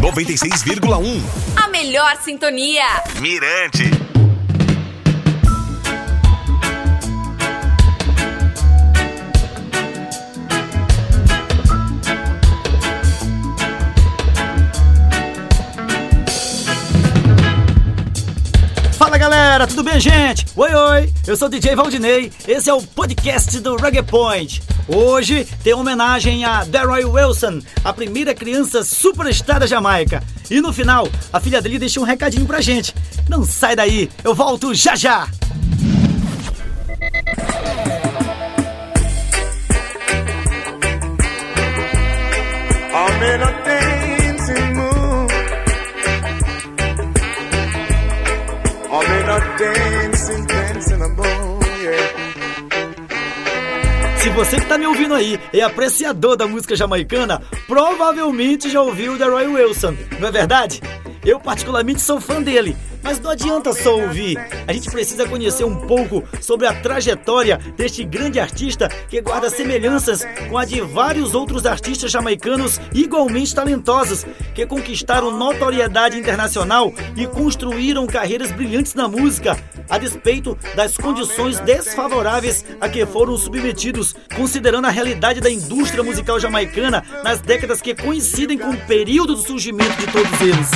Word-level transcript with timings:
96,1. 0.00 1.22
A 1.62 1.68
melhor 1.68 2.16
sintonia. 2.24 2.86
Mirante. 3.20 4.09
Tudo 19.70 19.84
bem 19.84 20.00
gente? 20.00 20.46
Oi 20.56 20.74
oi, 20.74 21.12
eu 21.26 21.36
sou 21.36 21.46
o 21.46 21.50
DJ 21.50 21.76
Valdinei, 21.76 22.32
esse 22.46 22.68
é 22.68 22.74
o 22.74 22.82
podcast 22.82 23.60
do 23.60 23.76
Reggae 23.76 24.02
Point. 24.02 24.60
Hoje 24.88 25.46
tem 25.62 25.72
homenagem 25.74 26.44
a 26.44 26.64
Deroy 26.64 27.04
Wilson, 27.04 27.60
a 27.84 27.92
primeira 27.92 28.34
criança 28.34 28.82
superstar 28.82 29.60
da 29.60 29.66
Jamaica. 29.66 30.22
E 30.50 30.60
no 30.60 30.72
final, 30.72 31.08
a 31.32 31.38
filha 31.38 31.62
dele 31.62 31.78
deixou 31.78 32.02
um 32.02 32.06
recadinho 32.06 32.46
pra 32.46 32.60
gente. 32.60 32.92
Não 33.28 33.44
sai 33.44 33.76
daí, 33.76 34.10
eu 34.24 34.34
volto 34.34 34.74
já 34.74 34.96
já! 34.96 35.28
I'm 42.92 43.79
Se 54.18 54.28
você 54.30 54.60
que 54.60 54.66
tá 54.66 54.76
me 54.76 54.86
ouvindo 54.86 55.14
aí 55.14 55.40
é 55.52 55.62
apreciador 55.62 56.36
da 56.36 56.46
música 56.46 56.76
jamaicana, 56.76 57.40
provavelmente 57.66 58.68
já 58.68 58.82
ouviu 58.82 59.16
The 59.16 59.24
Roy 59.24 59.46
Wilson, 59.46 59.96
não 60.18 60.28
é 60.28 60.30
verdade? 60.30 60.80
Eu 61.24 61.38
particularmente 61.38 62.00
sou 62.00 62.20
fã 62.20 62.42
dele, 62.42 62.76
mas 63.02 63.20
não 63.20 63.30
adianta 63.30 63.72
só 63.72 63.98
ouvir. 63.98 64.38
A 64.66 64.72
gente 64.72 64.90
precisa 64.90 65.28
conhecer 65.28 65.64
um 65.64 65.76
pouco 65.86 66.24
sobre 66.40 66.66
a 66.66 66.74
trajetória 66.80 67.58
deste 67.76 68.04
grande 68.04 68.40
artista 68.40 68.88
que 68.88 69.20
guarda 69.20 69.50
semelhanças 69.50 70.24
com 70.48 70.56
a 70.56 70.64
de 70.64 70.80
vários 70.80 71.34
outros 71.34 71.66
artistas 71.66 72.10
jamaicanos 72.10 72.80
igualmente 72.94 73.54
talentosos, 73.54 74.24
que 74.54 74.66
conquistaram 74.66 75.36
notoriedade 75.36 76.18
internacional 76.18 76.92
e 77.16 77.26
construíram 77.26 78.06
carreiras 78.06 78.50
brilhantes 78.50 78.94
na 78.94 79.06
música, 79.06 79.56
a 79.90 79.98
despeito 79.98 80.56
das 80.76 80.96
condições 80.96 81.58
desfavoráveis 81.60 82.64
a 82.80 82.88
que 82.88 83.04
foram 83.04 83.36
submetidos, 83.36 84.14
considerando 84.36 84.86
a 84.86 84.90
realidade 84.90 85.40
da 85.40 85.50
indústria 85.50 86.04
musical 86.04 86.38
jamaicana 86.38 87.04
nas 87.24 87.40
décadas 87.40 87.82
que 87.82 87.94
coincidem 87.94 88.56
com 88.56 88.70
o 88.70 88.86
período 88.86 89.34
do 89.34 89.42
surgimento 89.42 89.96
de 89.98 90.06
todos 90.06 90.40
eles. 90.40 90.70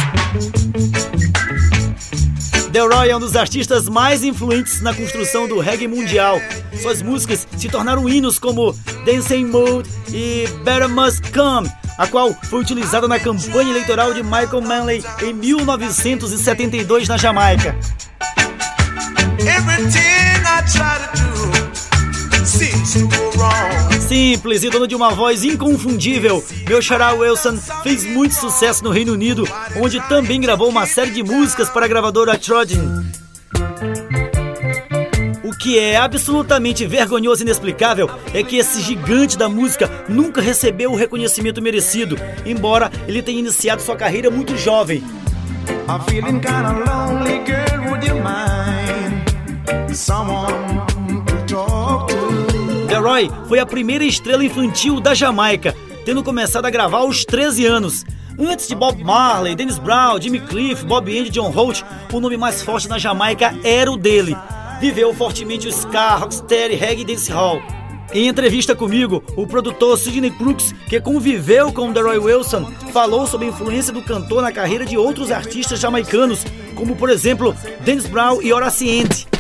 Delroy 2.75 3.09
é 3.09 3.17
um 3.17 3.21
dos 3.21 3.37
artistas 3.37 3.89
mais 3.89 4.25
influentes 4.25 4.81
na 4.81 4.93
construção 4.93 5.47
do 5.47 5.61
reggae 5.61 5.87
mundial. 5.87 6.41
Suas 6.83 7.01
músicas 7.01 7.47
se 7.57 7.69
tornaram 7.69 8.09
hinos 8.09 8.37
como 8.37 8.77
Dancing 9.07 9.45
Mood 9.45 9.89
e 10.13 10.49
Better 10.65 10.89
Must 10.89 11.23
Come, 11.31 11.71
a 11.97 12.09
qual 12.09 12.35
foi 12.51 12.61
utilizada 12.61 13.07
na 13.07 13.21
campanha 13.21 13.71
eleitoral 13.71 14.13
de 14.13 14.25
Michael 14.25 14.61
Manley 14.61 15.05
em 15.23 15.33
1972 15.33 17.09
na 17.09 17.17
Jamaica. 17.17 17.77
Simples 24.07 24.63
e 24.63 24.71
dono 24.71 24.87
de 24.87 24.95
uma 24.95 25.11
voz 25.11 25.43
inconfundível, 25.43 26.45
meu 26.69 26.81
xará 26.81 27.13
Wilson 27.13 27.57
fez 27.83 28.05
muito 28.05 28.35
sucesso 28.35 28.85
no 28.85 28.91
Reino 28.91 29.13
Unido, 29.13 29.49
onde 29.77 30.01
também 30.09 30.41
gravou 30.41 30.69
uma 30.69 30.87
série 30.87 31.11
de 31.11 31.23
músicas 31.23 31.71
para 31.71 31.87
a 31.87 31.89
gravadora 31.89 32.39
Trojan. 32.39 33.05
O 35.43 35.57
que 35.57 35.79
é 35.79 35.97
absolutamente 35.97 36.87
vergonhoso 36.87 37.43
e 37.43 37.45
inexplicável 37.45 38.11
é 38.33 38.43
que 38.43 38.57
esse 38.57 38.81
gigante 38.81 39.39
da 39.39 39.49
música 39.49 39.91
nunca 40.09 40.41
recebeu 40.41 40.93
o 40.93 40.97
reconhecimento 40.97 41.63
merecido, 41.63 42.17
embora 42.45 42.91
ele 43.09 43.23
tenha 43.23 43.41
iniciado 43.41 43.83
sua 43.83 43.97
carreira 43.97 44.31
muito 44.31 44.57
jovem. 44.57 45.03
I'm 45.89 46.01
feeling 46.09 46.41
kinda 46.41 46.73
lonely, 46.73 47.45
girl. 47.45 47.91
Would 47.91 48.07
you 48.07 48.15
mind 48.15 48.54
to? 51.47 52.07
Deroy 52.89 53.31
foi 53.49 53.61
a 53.61 53.67
primeira 53.67 54.05
estrela 54.05 54.45
infantil 54.45 55.01
da 55.01 55.15
Jamaica, 55.15 55.75
tendo 56.05 56.23
começado 56.23 56.67
a 56.67 56.71
gravar 56.71 56.99
aos 56.99 57.25
13 57.25 57.65
anos. 57.65 58.05
Antes 58.39 58.67
de 58.67 58.75
Bob 58.75 59.03
Marley, 59.05 59.55
Dennis 59.55 59.79
Brown, 59.79 60.21
Jimmy 60.21 60.41
Cliff, 60.41 60.85
Bob 60.85 61.09
Andy 61.09 61.29
e 61.29 61.31
John 61.31 61.51
Holt, 61.51 61.85
o 62.13 62.19
nome 62.19 62.37
mais 62.37 62.61
forte 62.61 62.89
na 62.89 62.99
Jamaica 62.99 63.57
era 63.63 63.91
o 63.91 63.97
dele. 63.97 64.37
Viveu 64.81 65.15
fortemente 65.15 65.69
o 65.69 65.71
ska, 65.71 66.17
rocksteady, 66.17 66.75
reggae 66.75 67.03
e 67.03 67.05
dancehall. 67.05 67.63
Em 68.13 68.27
entrevista 68.27 68.75
comigo, 68.75 69.23
o 69.37 69.47
produtor 69.47 69.97
Sidney 69.97 70.33
Crooks, 70.33 70.75
que 70.89 71.01
conviveu 71.01 71.73
com 71.73 71.93
Deroy 71.93 72.19
Wilson, 72.19 72.71
falou 72.93 73.27
sobre 73.29 73.47
a 73.47 73.51
influência 73.51 73.93
do 73.93 74.03
cantor 74.03 74.43
na 74.43 74.51
carreira 74.51 74.85
de 74.85 74.99
outros 74.99 75.31
artistas 75.31 75.79
jamaicanos, 75.79 76.45
como 76.75 76.97
por 76.97 77.11
exemplo 77.11 77.55
Dennis 77.81 78.07
Brown 78.07 78.43
e 78.43 78.53
Horace. 78.53 79.34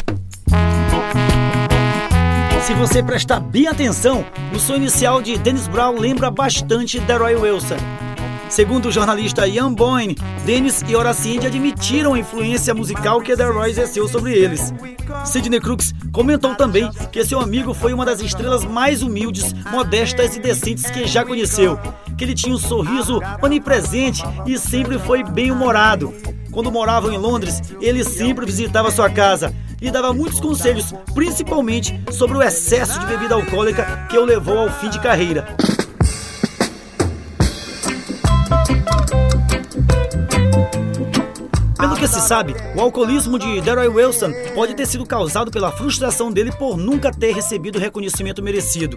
Se 2.64 2.72
você 2.72 3.02
prestar 3.02 3.40
bem 3.40 3.66
atenção, 3.66 4.24
o 4.50 4.58
som 4.58 4.76
inicial 4.76 5.20
de 5.20 5.36
Dennis 5.36 5.68
Brown 5.68 5.98
lembra 5.98 6.30
bastante 6.30 6.98
Deroy 6.98 7.36
Wilson. 7.36 7.76
Segundo 8.48 8.86
o 8.86 8.90
jornalista 8.90 9.46
Ian 9.46 9.74
Boyne, 9.74 10.16
Dennis 10.46 10.82
e 10.88 10.96
Horace 10.96 11.36
Andy 11.36 11.46
admitiram 11.46 12.14
a 12.14 12.18
influência 12.18 12.72
musical 12.72 13.20
que 13.20 13.36
Deroy 13.36 13.68
exerceu 13.68 14.08
sobre 14.08 14.32
eles. 14.32 14.72
Sidney 15.26 15.60
Crooks 15.60 15.92
comentou 16.10 16.54
também 16.54 16.90
que 17.12 17.22
seu 17.22 17.38
amigo 17.38 17.74
foi 17.74 17.92
uma 17.92 18.06
das 18.06 18.22
estrelas 18.22 18.64
mais 18.64 19.02
humildes, 19.02 19.52
modestas 19.70 20.34
e 20.34 20.40
decentes 20.40 20.88
que 20.88 21.06
já 21.06 21.22
conheceu, 21.22 21.78
que 22.16 22.24
ele 22.24 22.34
tinha 22.34 22.54
um 22.54 22.58
sorriso 22.58 23.20
onipresente 23.42 24.22
e 24.46 24.58
sempre 24.58 24.98
foi 24.98 25.22
bem-humorado. 25.22 26.14
Quando 26.50 26.72
moravam 26.72 27.12
em 27.12 27.18
Londres, 27.18 27.60
ele 27.78 28.02
sempre 28.02 28.46
visitava 28.46 28.90
sua 28.90 29.10
casa 29.10 29.54
e 29.80 29.90
dava 29.90 30.12
muitos 30.12 30.40
conselhos, 30.40 30.92
principalmente 31.14 31.98
sobre 32.12 32.36
o 32.36 32.42
excesso 32.42 32.98
de 33.00 33.06
bebida 33.06 33.34
alcoólica 33.34 34.06
que 34.10 34.18
o 34.18 34.24
levou 34.24 34.58
ao 34.58 34.70
fim 34.70 34.88
de 34.88 35.00
carreira. 35.00 35.56
Pelo 41.78 41.96
que 41.96 42.08
se 42.08 42.20
sabe, 42.20 42.54
o 42.74 42.80
alcoolismo 42.80 43.38
de 43.38 43.60
Deroy 43.60 43.88
Wilson 43.88 44.32
pode 44.54 44.74
ter 44.74 44.86
sido 44.86 45.04
causado 45.04 45.50
pela 45.50 45.70
frustração 45.70 46.32
dele 46.32 46.50
por 46.52 46.76
nunca 46.76 47.12
ter 47.12 47.32
recebido 47.32 47.76
o 47.76 47.80
reconhecimento 47.80 48.42
merecido. 48.42 48.96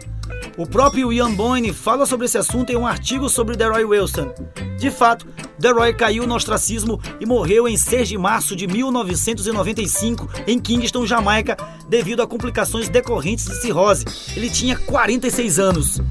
O 0.58 0.66
próprio 0.66 1.12
Ian 1.12 1.34
Boyne 1.34 1.74
fala 1.74 2.06
sobre 2.06 2.26
esse 2.26 2.38
assunto 2.38 2.72
em 2.72 2.78
um 2.78 2.88
artigo 2.88 3.30
sobre 3.30 3.56
Deroy 3.56 3.84
Wilson. 3.84 4.34
De 4.80 4.90
fato, 4.90 5.28
Deroy 5.60 5.94
caiu 5.94 6.28
no 6.28 6.36
ostracismo 6.36 7.00
e 7.20 7.26
morreu 7.26 7.68
em 7.68 7.76
6 7.76 8.10
de 8.10 8.18
março 8.18 8.56
de 8.56 8.68
1995 8.68 10.30
em 10.46 10.60
Kingston, 10.60 11.06
Jamaica, 11.06 11.58
devido 11.88 12.22
a 12.22 12.28
complicações 12.28 12.90
decorrentes 12.90 13.46
de 13.46 13.62
cirrose. 13.62 14.06
Ele 14.36 14.50
tinha 14.50 14.76
46 14.76 15.60
anos. 15.60 16.02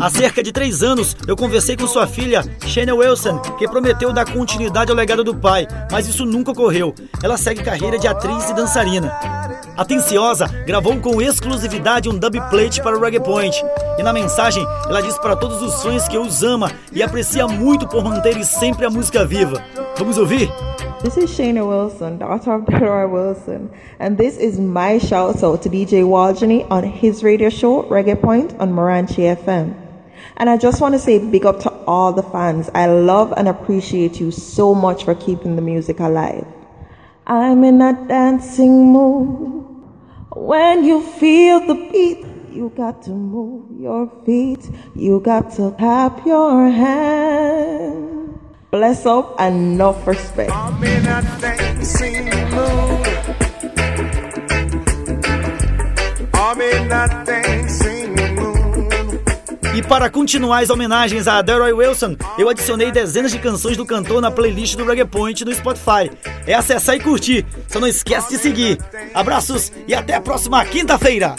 Há 0.00 0.10
cerca 0.10 0.44
de 0.44 0.52
três 0.52 0.82
anos, 0.84 1.16
eu 1.26 1.36
conversei 1.36 1.76
com 1.76 1.86
sua 1.88 2.06
filha, 2.06 2.44
Shane 2.64 2.92
Wilson, 2.92 3.40
que 3.58 3.66
prometeu 3.66 4.12
dar 4.12 4.30
continuidade 4.30 4.92
ao 4.92 4.96
legado 4.96 5.24
do 5.24 5.34
pai, 5.34 5.66
mas 5.90 6.06
isso 6.06 6.24
nunca 6.24 6.52
ocorreu. 6.52 6.94
Ela 7.20 7.36
segue 7.36 7.64
carreira 7.64 7.98
de 7.98 8.06
atriz 8.06 8.48
e 8.48 8.54
dançarina. 8.54 9.12
Atenciosa 9.78 10.48
gravou 10.66 10.98
com 10.98 11.22
exclusividade 11.22 12.08
um 12.08 12.18
dub 12.18 12.34
plate 12.50 12.82
para 12.82 12.98
o 12.98 13.00
Reggae 13.00 13.20
Point. 13.20 13.64
E 13.96 14.02
na 14.02 14.12
mensagem, 14.12 14.66
ela 14.88 15.00
diz 15.00 15.16
para 15.18 15.36
todos 15.36 15.62
os 15.62 15.80
fãs 15.80 16.08
que 16.08 16.18
os 16.18 16.42
ama 16.42 16.72
e 16.92 17.00
aprecia 17.00 17.46
muito 17.46 17.86
por 17.86 18.02
manterem 18.02 18.42
sempre 18.42 18.84
a 18.84 18.90
música 18.90 19.24
viva. 19.24 19.62
Vamos 19.96 20.18
ouvir? 20.18 20.50
This 21.00 21.16
is 21.16 21.30
Shayna 21.30 21.64
Wilson, 21.64 22.16
daughter 22.16 22.54
of 22.54 22.64
Deroy 22.66 23.06
Wilson, 23.06 23.70
and 24.00 24.16
this 24.16 24.36
is 24.36 24.58
my 24.58 24.98
shout 24.98 25.44
out 25.44 25.62
to 25.62 25.68
DJ 25.68 26.02
Waljani 26.02 26.66
on 26.68 26.82
his 26.82 27.22
radio 27.22 27.48
show 27.48 27.84
Reggae 27.84 28.20
Point 28.20 28.56
on 28.58 28.72
Moranchi 28.72 29.32
FM. 29.32 29.74
And 30.38 30.50
I 30.50 30.56
just 30.56 30.80
want 30.80 30.94
to 30.94 30.98
say 30.98 31.20
big 31.20 31.46
up 31.46 31.60
to 31.60 31.70
all 31.86 32.12
the 32.12 32.24
fans. 32.24 32.68
I 32.74 32.86
love 32.86 33.32
and 33.36 33.46
appreciate 33.46 34.18
you 34.18 34.32
so 34.32 34.74
much 34.74 35.04
for 35.04 35.14
keeping 35.14 35.54
the 35.54 35.62
music 35.62 36.00
alive. 36.00 36.44
I'm 37.28 37.62
in 37.62 37.80
a 37.80 37.92
dancing 38.08 38.92
mood. 38.92 39.67
When 40.46 40.84
you 40.84 41.02
feel 41.02 41.58
the 41.66 41.74
beat, 41.74 42.24
you 42.52 42.72
got 42.76 43.02
to 43.02 43.10
move 43.10 43.64
your 43.78 44.08
feet. 44.24 44.70
You 44.94 45.20
got 45.20 45.50
to 45.56 45.72
clap 45.72 46.24
your 46.24 46.70
hands. 46.70 48.38
Bless 48.70 49.04
up 49.04 49.34
and 49.40 49.74
enough 49.74 50.06
respect. 50.06 50.52
Para 59.88 60.10
continuar 60.10 60.62
as 60.62 60.68
homenagens 60.68 61.26
a 61.26 61.40
Delroy 61.40 61.72
Wilson, 61.72 62.14
eu 62.36 62.48
adicionei 62.48 62.92
dezenas 62.92 63.32
de 63.32 63.38
canções 63.38 63.76
do 63.76 63.86
cantor 63.86 64.20
na 64.20 64.30
playlist 64.30 64.76
do 64.76 64.84
Reggae 64.84 65.06
Point 65.06 65.44
no 65.44 65.54
Spotify. 65.54 66.10
É 66.46 66.52
acessar 66.52 66.94
e 66.94 67.00
curtir. 67.00 67.46
Só 67.66 67.80
não 67.80 67.88
esquece 67.88 68.28
de 68.28 68.38
seguir. 68.38 68.78
Abraços 69.14 69.72
e 69.86 69.94
até 69.94 70.14
a 70.14 70.20
próxima 70.20 70.62
quinta-feira. 70.66 71.34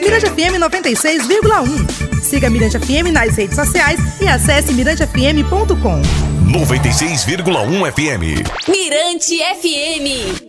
Mirante 0.00 0.26
FM 0.30 0.58
96,1. 0.60 2.20
Siga 2.22 2.50
Mirante 2.50 2.78
FM 2.78 3.12
nas 3.12 3.36
redes 3.36 3.54
sociais 3.54 4.00
e 4.20 4.26
acesse 4.26 4.72
mirantefm.com. 4.72 6.25
96,1 6.46 7.86
FM. 7.92 8.44
Mirante 8.68 9.42
FM. 9.58 10.45